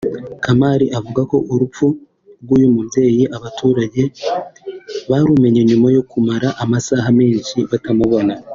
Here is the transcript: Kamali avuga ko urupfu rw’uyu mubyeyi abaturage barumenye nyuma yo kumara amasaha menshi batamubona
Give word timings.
Kamali 0.43 0.85
avuga 0.99 1.21
ko 1.31 1.37
urupfu 1.53 1.85
rw’uyu 2.41 2.67
mubyeyi 2.75 3.23
abaturage 3.37 4.01
barumenye 5.09 5.61
nyuma 5.69 5.87
yo 5.95 6.01
kumara 6.09 6.47
amasaha 6.63 7.07
menshi 7.19 7.57
batamubona 7.71 8.33